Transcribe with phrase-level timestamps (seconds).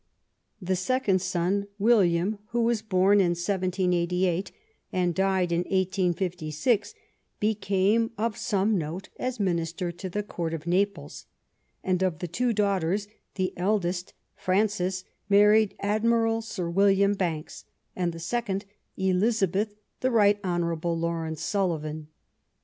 [0.59, 4.51] The second son, William, who was bom in 1788,
[4.91, 6.95] and died in 1866,
[7.39, 11.27] became of some note as Minister to the Court of Naples;
[11.83, 17.65] and of the two daughters, the eldest, Frances^ married Admiral Sir William Banks,
[17.95, 18.65] and the second,
[18.97, 20.63] Elizabeth, the Bight Hon.
[20.81, 22.07] Lawrence Sulivan.